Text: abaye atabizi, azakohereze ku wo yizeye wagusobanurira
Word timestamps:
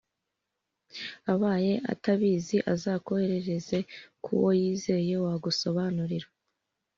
abaye 1.33 1.73
atabizi, 1.93 2.57
azakohereze 2.73 3.77
ku 4.23 4.29
wo 4.41 4.49
yizeye 4.61 5.13
wagusobanurira 5.25 6.27